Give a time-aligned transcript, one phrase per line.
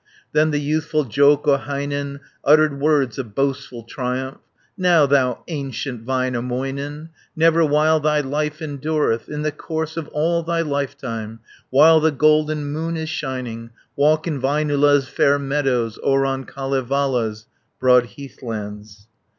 [0.31, 4.39] Then the youthful Joukahainen Uttered words of boastful triumph:
[4.75, 10.61] "Now thou ancient Väinämöinen, Never while thy life endureth, In the course of all thy
[10.61, 15.99] lifetime, While the golden moon is shining, 200 Walk in Väinölä's fair meadows.
[15.99, 17.45] Or on Kalevala's
[17.79, 19.05] broad heathlands!